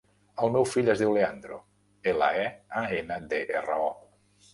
El 0.45 0.51
meu 0.53 0.63
fill 0.69 0.87
es 0.93 1.01
diu 1.03 1.11
Leandro: 1.17 1.59
ela, 2.13 2.31
e, 2.45 2.47
a, 2.81 2.83
ena, 3.01 3.19
de, 3.35 3.43
erra, 3.61 3.77
o. 3.91 4.41